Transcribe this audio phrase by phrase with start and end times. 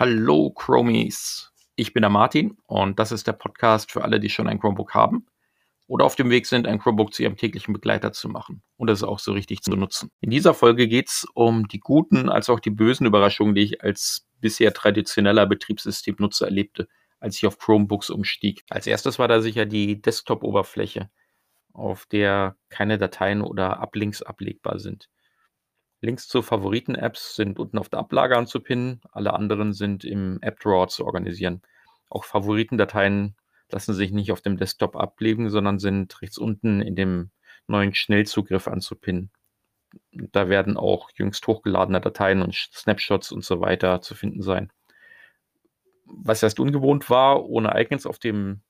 [0.00, 4.46] Hallo Chromies, ich bin der Martin und das ist der Podcast für alle, die schon
[4.46, 5.26] ein Chromebook haben
[5.88, 9.02] oder auf dem Weg sind, ein Chromebook zu ihrem täglichen Begleiter zu machen und es
[9.02, 10.12] auch so richtig zu nutzen.
[10.20, 13.82] In dieser Folge geht es um die guten als auch die bösen Überraschungen, die ich
[13.82, 16.86] als bisher traditioneller Betriebssystemnutzer erlebte,
[17.18, 18.62] als ich auf Chromebooks umstieg.
[18.70, 21.10] Als erstes war da sicher die Desktop-Oberfläche,
[21.72, 25.08] auf der keine Dateien oder Uplinks ablegbar sind.
[26.00, 31.04] Links zu Favoriten-Apps sind unten auf der Ablage anzupinnen, alle anderen sind im App-Drawer zu
[31.04, 31.62] organisieren.
[32.08, 33.34] Auch Favoritendateien
[33.70, 37.30] lassen sich nicht auf dem Desktop ablegen, sondern sind rechts unten in dem
[37.66, 39.30] neuen Schnellzugriff anzupinnen.
[40.12, 44.72] Da werden auch jüngst hochgeladene Dateien und Snapshots und so weiter zu finden sein.
[46.04, 48.62] Was erst ungewohnt war, ohne Icons auf dem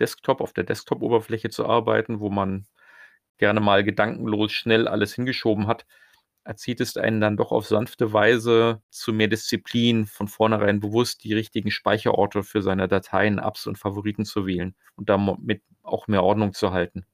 [0.00, 2.66] Desktop, auf der Desktop-Oberfläche zu arbeiten, wo man
[3.38, 5.86] gerne mal gedankenlos schnell alles hingeschoben hat,
[6.44, 11.34] erzieht es einen dann doch auf sanfte Weise zu mehr Disziplin, von vornherein bewusst die
[11.34, 16.54] richtigen Speicherorte für seine Dateien, Apps und Favoriten zu wählen und damit auch mehr Ordnung
[16.54, 17.06] zu halten.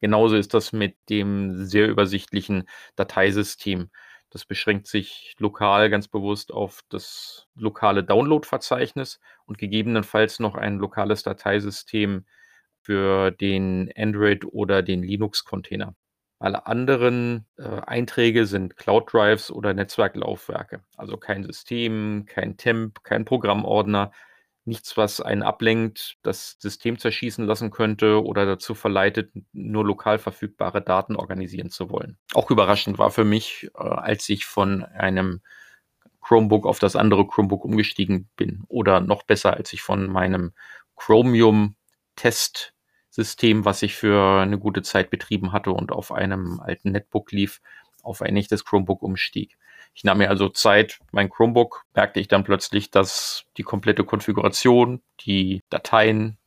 [0.00, 3.90] Genauso ist das mit dem sehr übersichtlichen Dateisystem.
[4.30, 11.22] Das beschränkt sich lokal ganz bewusst auf das lokale Download-Verzeichnis und gegebenenfalls noch ein lokales
[11.22, 12.24] Dateisystem
[12.80, 15.94] für den Android- oder den Linux-Container.
[16.42, 20.82] Alle anderen äh, Einträge sind Cloud Drives oder Netzwerklaufwerke.
[20.96, 24.10] Also kein System, kein Temp, kein Programmordner,
[24.64, 30.82] nichts, was einen ablenkt, das System zerschießen lassen könnte oder dazu verleitet, nur lokal verfügbare
[30.82, 32.18] Daten organisieren zu wollen.
[32.34, 35.42] Auch überraschend war für mich, äh, als ich von einem
[36.22, 40.54] Chromebook auf das andere Chromebook umgestiegen bin oder noch besser, als ich von meinem
[40.96, 41.76] Chromium
[42.16, 42.74] Test
[43.12, 47.60] System, was ich für eine gute Zeit betrieben hatte und auf einem alten Netbook lief,
[48.02, 49.58] auf ein echtes Chromebook umstieg.
[49.94, 55.02] Ich nahm mir also Zeit, mein Chromebook, merkte ich dann plötzlich, dass die komplette Konfiguration,
[55.20, 56.38] die Dateien,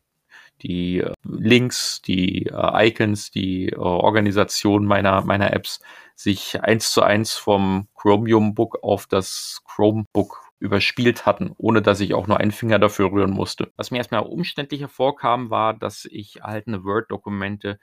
[0.63, 5.81] die äh, Links, die äh, Icons, die äh, Organisation meiner, meiner Apps
[6.15, 12.13] sich eins zu eins vom Chromium Book auf das Chromebook überspielt hatten, ohne dass ich
[12.13, 13.71] auch nur einen Finger dafür rühren musste.
[13.77, 17.79] Was mir erstmal umständlicher vorkam, war, dass ich erhaltene Word-Dokumente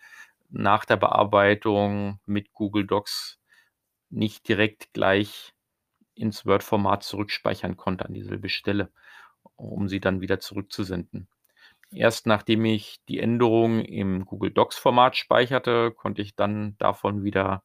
[0.51, 3.39] nach der Bearbeitung mit Google Docs
[4.11, 5.55] nicht direkt gleich
[6.15, 8.93] ins Word-Format zurückspeichern konnte an dieselbe Stelle,
[9.57, 11.29] um sie dann wieder zurückzusenden.
[11.91, 17.65] Erst nachdem ich die Änderung im Google Docs-Format speicherte, konnte ich dann davon wieder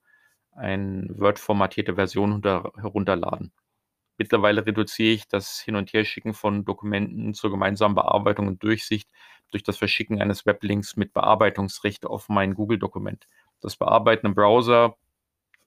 [0.52, 3.54] eine Word-formatierte Version herunterladen.
[4.18, 9.10] Mittlerweile reduziere ich das Hin- und Herschicken von Dokumenten zur gemeinsamen Bearbeitung und Durchsicht
[9.52, 13.28] durch das Verschicken eines Weblinks mit Bearbeitungsrecht auf mein Google-Dokument.
[13.62, 14.98] Das Bearbeiten im Browser,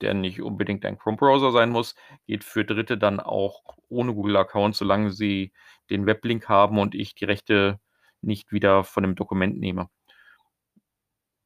[0.00, 1.94] der nicht unbedingt ein Chrome-Browser sein muss,
[2.27, 5.53] geht für Dritte dann auch ohne Google-Account, solange sie
[5.88, 7.81] den Weblink haben und ich die Rechte
[8.21, 9.88] nicht wieder von dem Dokument nehme.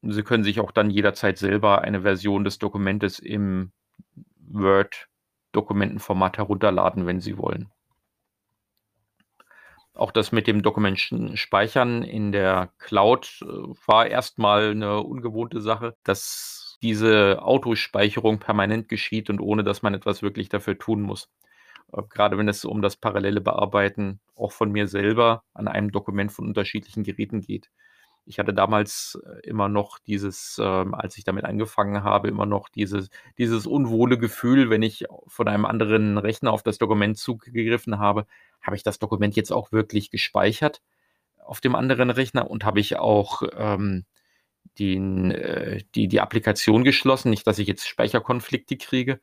[0.03, 3.73] Sie können sich auch dann jederzeit selber eine Version des Dokumentes im
[4.37, 5.09] Word
[5.55, 7.71] Dokumentenformat herunterladen, wenn Sie wollen.
[9.95, 13.47] Auch das mit dem Dokumentenspeichern in der Cloud äh,
[13.87, 20.23] war erstmal eine ungewohnte Sache, dass diese Autospeicherung permanent geschieht und ohne dass man etwas
[20.23, 21.31] wirklich dafür tun muss.
[21.93, 26.33] Äh, gerade wenn es um das parallele Bearbeiten auch von mir selber an einem Dokument
[26.33, 27.71] von unterschiedlichen Geräten geht
[28.27, 32.69] ich hatte damals äh, immer noch dieses, ähm, als ich damit angefangen habe, immer noch
[32.69, 38.27] dieses, dieses unwohle Gefühl, wenn ich von einem anderen Rechner auf das Dokument zugegriffen habe,
[38.62, 40.81] habe ich das Dokument jetzt auch wirklich gespeichert
[41.45, 44.05] auf dem anderen Rechner und habe ich auch ähm,
[44.79, 47.31] den, äh, die, die Applikation geschlossen.
[47.31, 49.21] Nicht, dass ich jetzt Speicherkonflikte kriege.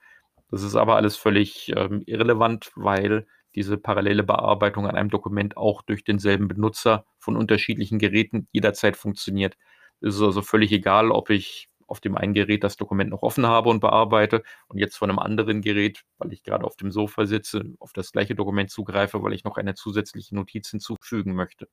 [0.50, 3.26] Das ist aber alles völlig ähm, irrelevant, weil
[3.56, 9.58] diese parallele Bearbeitung an einem Dokument auch durch denselben Benutzer von unterschiedlichen Geräten jederzeit funktioniert.
[10.02, 13.46] Es ist also völlig egal, ob ich auf dem einen Gerät das Dokument noch offen
[13.46, 17.26] habe und bearbeite und jetzt von einem anderen Gerät, weil ich gerade auf dem Sofa
[17.26, 21.68] sitze, auf das gleiche Dokument zugreife, weil ich noch eine zusätzliche Notiz hinzufügen möchte.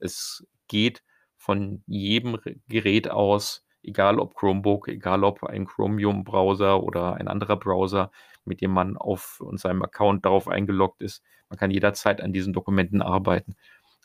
[0.00, 1.02] Es geht
[1.36, 2.38] von jedem
[2.68, 8.10] Gerät aus, egal ob Chromebook, egal ob ein Chromium-Browser oder ein anderer Browser,
[8.44, 11.22] mit dem man auf seinem Account darauf eingeloggt ist.
[11.48, 13.54] Man kann jederzeit an diesen Dokumenten arbeiten.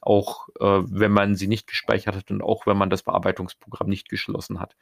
[0.05, 4.07] Auch äh, wenn man sie nicht gespeichert hat und auch wenn man das Bearbeitungsprogramm nicht
[4.07, 4.75] geschlossen hat.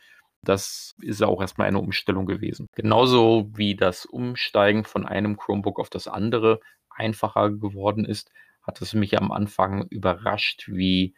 [0.43, 2.67] Das ist auch erstmal eine Umstellung gewesen.
[2.75, 6.59] Genauso wie das Umsteigen von einem Chromebook auf das andere
[6.89, 8.31] einfacher geworden ist,
[8.61, 11.15] hat es mich am Anfang überrascht, wie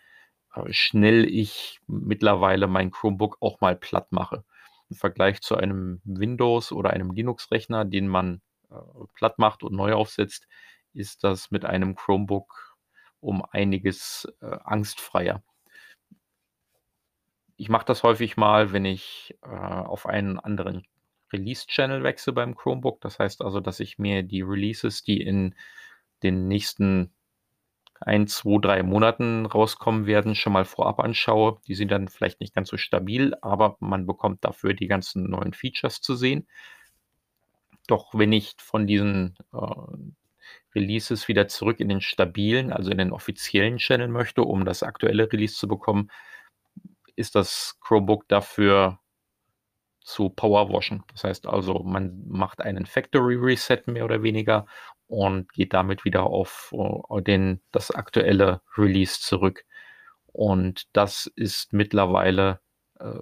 [0.56, 4.44] äh, schnell ich mittlerweile mein Chromebook auch mal platt mache
[4.90, 8.76] im Vergleich zu einem Windows oder einem Linux-Rechner, den man äh,
[9.16, 10.48] platt macht und neu aufsetzt,
[10.94, 12.75] ist das mit einem Chromebook
[13.20, 15.44] um einiges äh, angstfreier.
[17.58, 20.86] Ich mache das häufig mal, wenn ich äh, auf einen anderen
[21.32, 23.02] Release-Channel wechsle beim Chromebook.
[23.02, 25.56] Das heißt also, dass ich mir die Releases, die in
[26.24, 27.12] den nächsten
[28.02, 31.60] ein, zwei, drei Monaten rauskommen werden, schon mal vorab anschaue.
[31.68, 35.54] Die sind dann vielleicht nicht ganz so stabil, aber man bekommt dafür die ganzen neuen
[35.54, 36.48] Features zu sehen.
[37.88, 39.58] Doch wenn ich von diesen äh,
[40.74, 45.32] Releases wieder zurück in den stabilen, also in den offiziellen Channel möchte, um das aktuelle
[45.32, 46.10] Release zu bekommen,
[47.16, 49.00] ist das Chromebook dafür
[50.02, 51.04] zu powerwashen.
[51.12, 54.68] Das heißt also, man macht einen Factory Reset mehr oder weniger
[55.08, 59.66] und geht damit wieder auf uh, den, das aktuelle Release zurück.
[60.28, 62.60] Und das ist mittlerweile
[63.00, 63.20] äh,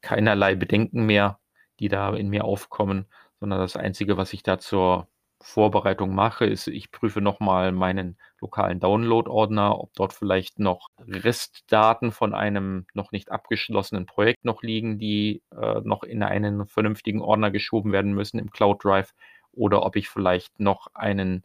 [0.00, 1.40] keinerlei Bedenken mehr,
[1.80, 3.06] die da in mir aufkommen,
[3.40, 5.08] sondern das Einzige, was ich da zur
[5.44, 12.34] Vorbereitung mache, ist, ich prüfe nochmal meinen lokalen Download-Ordner, ob dort vielleicht noch Restdaten von
[12.34, 17.92] einem noch nicht abgeschlossenen Projekt noch liegen, die äh, noch in einen vernünftigen Ordner geschoben
[17.92, 19.12] werden müssen im Cloud Drive
[19.52, 21.44] oder ob ich vielleicht noch einen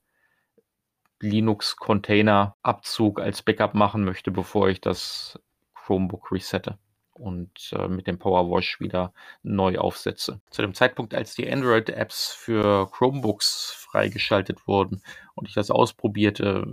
[1.20, 5.38] Linux-Container-Abzug als Backup machen möchte, bevor ich das
[5.76, 6.80] Chromebook resette
[7.20, 9.14] und äh, mit dem Powerwash wieder
[9.44, 10.40] neu aufsetze.
[10.50, 15.02] Zu dem Zeitpunkt, als die Android-Apps für Chromebooks freigeschaltet wurden
[15.36, 16.66] und ich das ausprobierte,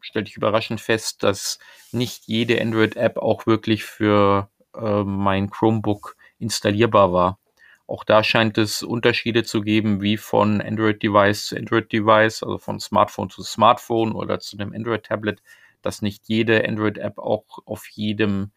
[0.00, 1.58] stellte ich überraschend fest, dass
[1.92, 7.38] nicht jede Android-App auch wirklich für äh, mein Chromebook installierbar war.
[7.86, 13.30] Auch da scheint es Unterschiede zu geben, wie von Android-Device zu Android-Device, also von Smartphone
[13.30, 15.42] zu Smartphone oder zu dem Android-Tablet,
[15.80, 18.50] dass nicht jede Android-App auch auf jedem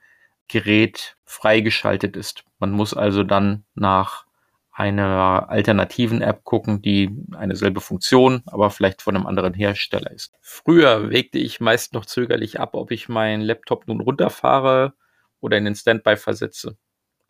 [0.51, 2.44] Gerät freigeschaltet ist.
[2.59, 4.25] Man muss also dann nach
[4.74, 10.33] einer alternativen App gucken, die eine selbe Funktion, aber vielleicht von einem anderen Hersteller ist.
[10.42, 14.94] Früher wägte ich meist noch zögerlich ab, ob ich meinen Laptop nun runterfahre
[15.39, 16.77] oder in den Standby versetze.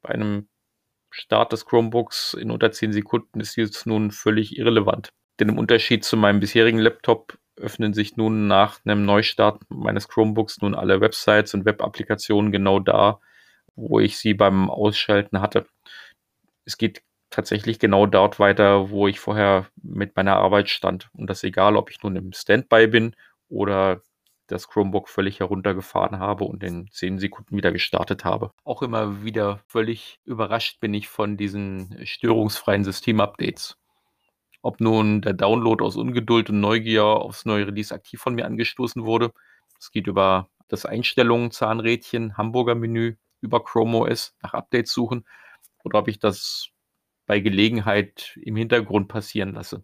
[0.02, 0.48] Bei einem
[1.12, 5.14] Start des Chromebooks in unter 10 Sekunden ist jetzt nun völlig irrelevant.
[5.40, 10.62] Denn im Unterschied zu meinem bisherigen Laptop öffnen sich nun nach einem Neustart meines Chromebooks
[10.62, 13.19] nun alle Websites und Web-Applikationen genau da,
[13.75, 15.65] wo ich sie beim Ausschalten hatte.
[16.65, 21.09] Es geht tatsächlich genau dort weiter, wo ich vorher mit meiner Arbeit stand.
[21.13, 23.15] Und das egal, ob ich nun im Standby bin
[23.50, 24.01] oder
[24.48, 28.51] das Chromebook völlig heruntergefahren habe und in zehn Sekunden wieder gestartet habe.
[28.65, 33.77] Auch immer wieder völlig überrascht bin ich von diesen störungsfreien Systemupdates.
[34.62, 39.06] Ob nun der Download aus Ungeduld und Neugier aufs neue Release aktiv von mir angestoßen
[39.06, 39.31] wurde.
[39.80, 45.25] Es geht über das Einstellungen Zahnrädchen, Hamburger Menü, über Chrome OS nach Updates suchen
[45.84, 46.69] oder ob ich das
[47.25, 49.84] bei Gelegenheit im Hintergrund passieren lasse.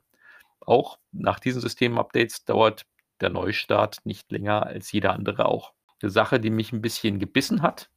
[0.59, 2.85] Auch nach diesen Systemupdates dauert
[3.21, 5.73] der Neustart nicht länger als jeder andere auch.
[6.01, 7.89] Eine Sache, die mich ein bisschen gebissen hat,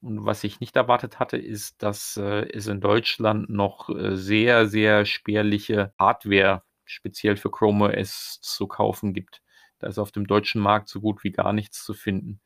[0.00, 4.68] und was ich nicht erwartet hatte, ist, dass äh, es in Deutschland noch äh, sehr,
[4.68, 9.42] sehr spärliche Hardware speziell für Chrome OS zu kaufen gibt.
[9.78, 12.40] Da ist auf dem deutschen Markt so gut wie gar nichts zu finden.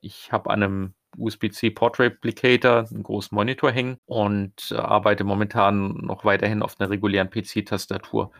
[0.00, 5.92] Ich habe an einem USB-C Port Replicator einen großen Monitor hängen und äh, arbeite momentan
[5.98, 8.32] noch weiterhin auf einer regulären PC-Tastatur.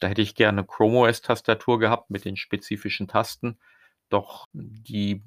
[0.00, 3.58] Da hätte ich gerne Chrome OS-Tastatur gehabt mit den spezifischen Tasten.
[4.10, 5.22] Doch die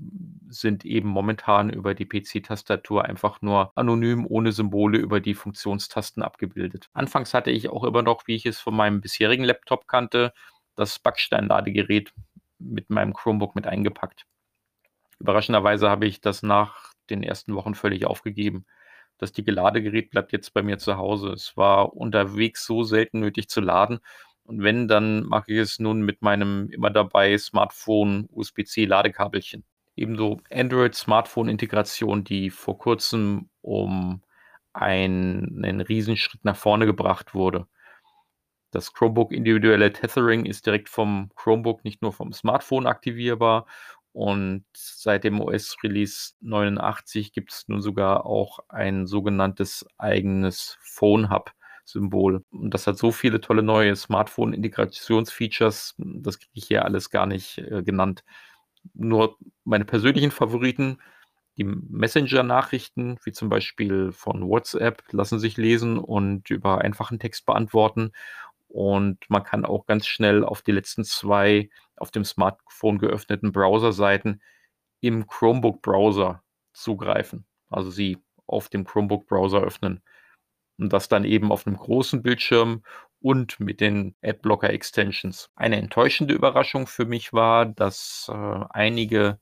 [0.50, 6.90] sind eben momentan über die PC-Tastatur einfach nur anonym ohne Symbole über die Funktionstasten abgebildet.
[6.94, 10.34] Anfangs hatte ich auch immer noch, wie ich es von meinem bisherigen Laptop kannte,
[10.76, 12.14] das Backstein-Ladegerät
[12.60, 14.26] mit meinem Chromebook mit eingepackt.
[15.20, 18.66] Überraschenderweise habe ich das nach den ersten Wochen völlig aufgegeben.
[19.18, 21.30] Das dicke Ladegerät bleibt jetzt bei mir zu Hause.
[21.30, 24.02] Es war unterwegs so selten nötig zu laden
[24.46, 29.64] und wenn, dann mache ich es nun mit meinem immer dabei Smartphone USB-C Ladekabelchen.
[29.96, 34.22] Ebenso Android Smartphone Integration, die vor kurzem um
[34.74, 37.68] einen, einen Riesenschritt nach vorne gebracht wurde.
[38.72, 43.68] Das Chromebook individuelle Tethering ist direkt vom Chromebook nicht nur vom Smartphone aktivierbar
[44.14, 51.30] und seit dem OS Release 89 gibt es nun sogar auch ein sogenanntes eigenes Phone
[51.30, 51.54] Hub
[51.86, 52.44] Symbol.
[52.52, 57.58] Und das hat so viele tolle neue Smartphone-Integrationsfeatures, das kriege ich hier alles gar nicht
[57.58, 58.24] äh, genannt.
[58.94, 61.00] Nur meine persönlichen Favoriten,
[61.58, 68.12] die Messenger-Nachrichten, wie zum Beispiel von WhatsApp, lassen sich lesen und über einfachen Text beantworten.
[68.68, 74.42] Und man kann auch ganz schnell auf die letzten zwei auf dem Smartphone geöffneten Browser-Seiten
[75.00, 76.42] im Chromebook-Browser
[76.74, 77.46] zugreifen.
[77.70, 80.02] Also sie auf dem Chromebook-Browser öffnen
[80.78, 82.84] und das dann eben auf einem großen Bildschirm
[83.20, 85.50] und mit den Adblocker-Extensions.
[85.56, 89.40] Eine enttäuschende Überraschung für mich war, dass äh, einige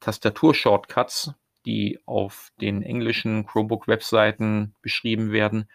[0.00, 5.68] Tastatur-Shortcuts, die auf den englischen Chromebook-Webseiten beschrieben werden,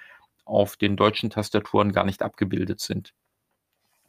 [0.44, 3.13] auf den deutschen Tastaturen gar nicht abgebildet sind.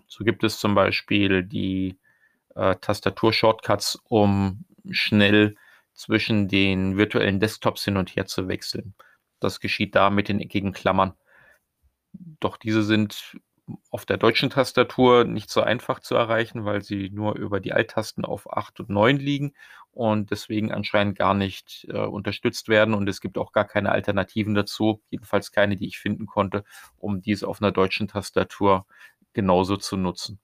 [0.09, 1.99] So gibt es zum Beispiel die
[2.55, 5.55] äh, Tastatur-Shortcuts, um schnell
[5.95, 8.95] zwischen den virtuellen Desktops hin und her zu wechseln.
[9.41, 11.15] Das geschieht da mit den eckigen Klammern.
[12.41, 13.39] Doch diese sind
[13.91, 18.25] auf der deutschen Tastatur nicht so einfach zu erreichen, weil sie nur über die Alt-Tasten
[18.25, 19.53] auf 8 und 9 liegen
[19.91, 22.95] und deswegen anscheinend gar nicht äh, unterstützt werden.
[22.95, 26.65] Und es gibt auch gar keine Alternativen dazu, jedenfalls keine, die ich finden konnte,
[26.97, 28.87] um diese auf einer deutschen Tastatur
[29.33, 30.41] genauso zu nutzen.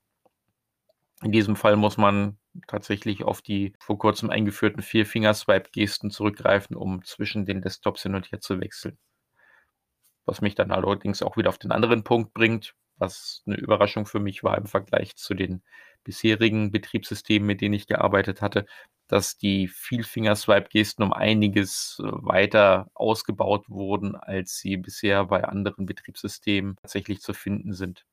[1.25, 2.37] In diesem Fall muss man
[2.69, 8.41] tatsächlich auf die vor kurzem eingeführten Vier-Finger-Swipe-Gesten zurückgreifen, um zwischen den Desktops hin und her
[8.41, 8.99] zu wechseln.
[10.27, 14.21] Was mich dann allerdings auch wieder auf den anderen Punkt bringt, was eine Überraschung für
[14.21, 15.63] mich war im Vergleich zu den
[16.05, 18.67] bisherigen Betriebssystemen, mit denen ich gearbeitet hatte,
[19.09, 26.77] dass die Vielfinger-Swipe-Gesten um einiges äh, weiter ausgebaut wurden, als sie bisher bei anderen Betriebssystemen
[26.77, 28.05] tatsächlich zu finden sind.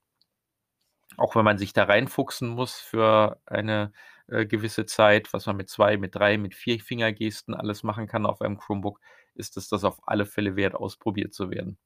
[1.18, 3.91] Auch wenn man sich da reinfuchsen muss für eine
[4.27, 8.25] äh, gewisse Zeit, was man mit zwei, mit drei, mit vier Fingergesten alles machen kann
[8.25, 9.00] auf einem Chromebook,
[9.36, 11.77] ist es das auf alle Fälle wert, ausprobiert zu werden.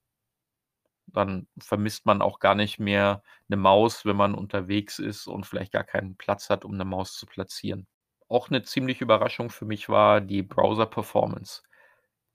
[1.07, 5.71] Dann vermisst man auch gar nicht mehr eine Maus, wenn man unterwegs ist und vielleicht
[5.71, 7.87] gar keinen Platz hat, um eine Maus zu platzieren.
[8.27, 11.61] Auch eine ziemliche Überraschung für mich war die Browser-Performance.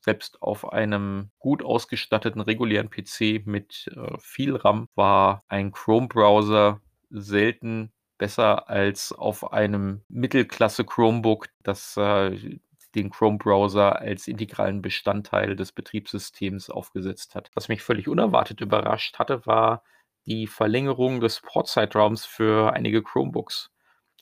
[0.00, 6.80] Selbst auf einem gut ausgestatteten regulären PC mit äh, viel RAM war ein Chrome-Browser
[7.10, 12.58] selten besser als auf einem Mittelklasse Chromebook, das äh,
[12.94, 17.50] den Chrome-Browser als integralen Bestandteil des Betriebssystems aufgesetzt hat.
[17.54, 19.84] Was mich völlig unerwartet überrascht hatte, war
[20.26, 23.70] die Verlängerung des Portzeitraums für einige Chromebooks.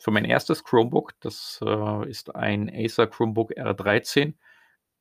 [0.01, 4.35] Für mein erstes Chromebook, das äh, ist ein Acer Chromebook R13,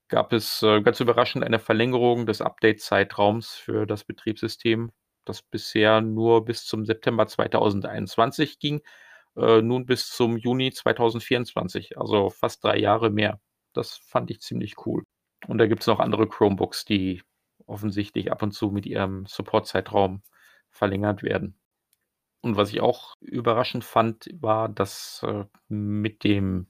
[0.09, 4.91] gab es äh, ganz überraschend eine Verlängerung des Update-Zeitraums für das Betriebssystem,
[5.25, 8.81] das bisher nur bis zum September 2021 ging,
[9.35, 13.39] äh, nun bis zum Juni 2024, also fast drei Jahre mehr.
[13.73, 15.03] Das fand ich ziemlich cool.
[15.47, 17.21] Und da gibt es noch andere Chromebooks, die
[17.65, 20.21] offensichtlich ab und zu mit ihrem Support-Zeitraum
[20.71, 21.59] verlängert werden.
[22.41, 26.67] Und was ich auch überraschend fand, war, dass äh, mit dem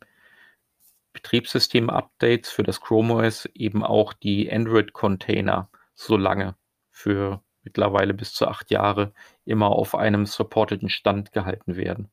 [1.22, 6.56] Betriebssystem-Updates für das Chrome OS eben auch die Android-Container so lange
[6.92, 9.14] für mittlerweile bis zu acht Jahre
[9.46, 12.10] immer auf einem supporteten Stand gehalten werden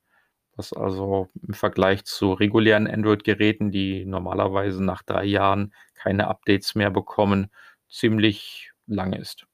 [0.55, 6.91] was also im Vergleich zu regulären Android-Geräten, die normalerweise nach drei Jahren keine Updates mehr
[6.91, 7.51] bekommen,
[7.89, 9.45] ziemlich lang ist.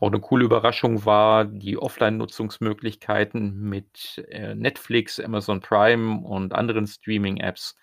[0.00, 7.76] Auch eine coole Überraschung war die Offline-Nutzungsmöglichkeiten mit äh, Netflix, Amazon Prime und anderen Streaming-Apps,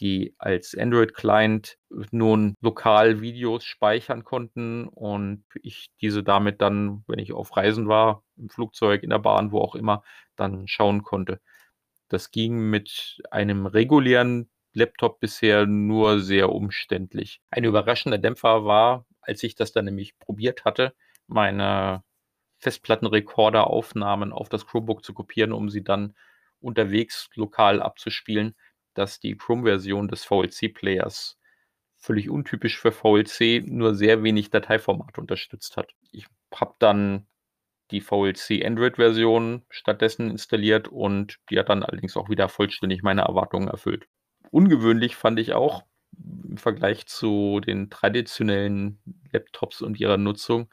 [0.00, 1.78] die als Android-Client
[2.10, 8.22] nun lokal Videos speichern konnten und ich diese damit dann, wenn ich auf Reisen war,
[8.36, 10.02] im Flugzeug, in der Bahn, wo auch immer,
[10.36, 11.40] dann schauen konnte.
[12.08, 17.40] Das ging mit einem regulären Laptop bisher nur sehr umständlich.
[17.50, 20.94] Ein überraschender Dämpfer war, als ich das dann nämlich probiert hatte,
[21.26, 22.04] meine
[22.58, 26.14] Festplattenrekorder-Aufnahmen auf das Chromebook zu kopieren, um sie dann
[26.60, 28.54] unterwegs lokal abzuspielen,
[28.96, 31.38] dass die Chrome-Version des VLC-Players
[31.96, 35.92] völlig untypisch für VLC nur sehr wenig Dateiformat unterstützt hat.
[36.12, 37.26] Ich habe dann
[37.90, 43.68] die VLC Android-Version stattdessen installiert und die hat dann allerdings auch wieder vollständig meine Erwartungen
[43.68, 44.06] erfüllt.
[44.50, 45.84] Ungewöhnlich fand ich auch
[46.18, 49.00] im Vergleich zu den traditionellen
[49.32, 50.68] Laptops und ihrer Nutzung,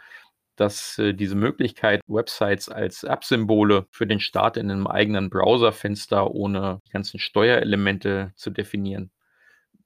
[0.56, 6.82] dass äh, diese Möglichkeit, Websites als App-Symbole für den Start in einem eigenen Browserfenster ohne
[6.88, 9.12] die ganzen Steuerelemente zu definieren,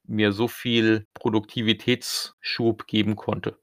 [0.03, 3.57] mir so viel Produktivitätsschub geben konnte.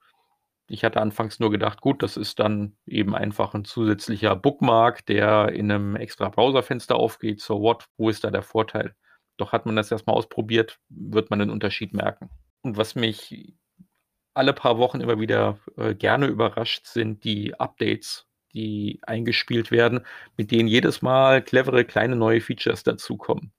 [0.67, 5.51] Ich hatte anfangs nur gedacht, gut, das ist dann eben einfach ein zusätzlicher Bookmark, der
[5.51, 7.41] in einem extra Browserfenster aufgeht.
[7.41, 7.87] So what?
[7.99, 8.95] Wo ist da der Vorteil?
[9.37, 12.31] Doch hat man das erstmal ausprobiert, wird man den Unterschied merken.
[12.63, 13.55] Und was mich
[14.35, 20.01] alle paar Wochen immer wieder äh, gerne überrascht, sind die Updates, die eingespielt werden,
[20.37, 23.53] mit denen jedes Mal clevere kleine neue Features dazukommen.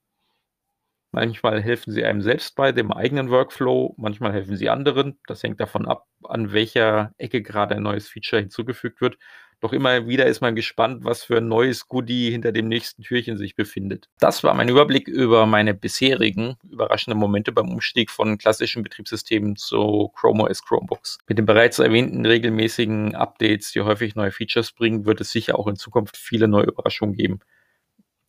[1.12, 5.17] Manchmal helfen sie einem selbst bei dem eigenen Workflow, manchmal helfen sie anderen.
[5.27, 9.17] Das hängt davon ab, an welcher Ecke gerade ein neues Feature hinzugefügt wird.
[9.65, 13.36] Doch immer wieder ist man gespannt, was für ein neues Goodie hinter dem nächsten Türchen
[13.36, 14.10] sich befindet.
[14.19, 20.12] Das war mein Überblick über meine bisherigen überraschende Momente beim Umstieg von klassischen Betriebssystemen zu
[20.15, 21.17] Chrome OS Chromebooks.
[21.27, 25.65] Mit den bereits erwähnten regelmäßigen Updates, die häufig neue Features bringen, wird es sicher auch
[25.65, 27.39] in Zukunft viele neue Überraschungen geben.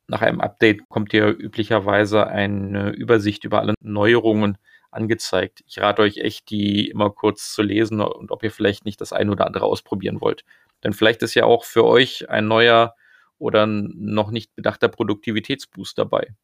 [0.06, 4.56] Nach einem Update kommt hier üblicherweise eine Übersicht über alle Neuerungen
[4.90, 5.62] angezeigt.
[5.66, 9.12] Ich rate euch echt, die immer kurz zu lesen und ob ihr vielleicht nicht das
[9.12, 10.44] eine oder andere ausprobieren wollt.
[10.86, 12.94] Denn vielleicht ist ja auch für euch ein neuer
[13.38, 16.36] oder noch nicht bedachter Produktivitätsboost dabei.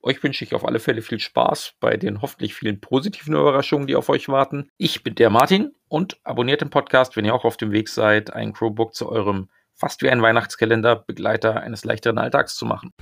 [0.00, 3.96] Euch wünsche ich auf alle Fälle viel Spaß bei den hoffentlich vielen positiven Überraschungen, die
[3.96, 4.70] auf euch warten.
[4.78, 8.32] Ich bin der Martin und abonniert den Podcast, wenn ihr auch auf dem Weg seid,
[8.32, 12.94] ein Crowbook zu eurem fast wie ein Weihnachtskalender Begleiter eines leichteren Alltags zu machen.